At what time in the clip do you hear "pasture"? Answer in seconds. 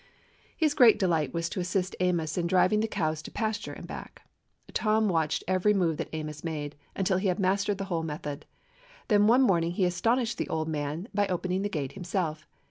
3.29-3.71